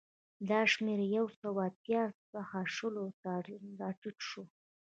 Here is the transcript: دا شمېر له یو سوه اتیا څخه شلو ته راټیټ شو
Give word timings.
دا 0.49 0.59
شمېر 0.71 0.99
له 1.03 1.07
یو 1.17 1.25
سوه 1.39 1.59
اتیا 1.69 2.03
څخه 2.33 2.57
شلو 2.75 3.05
ته 3.21 3.31
راټیټ 3.81 4.17
شو 4.29 4.43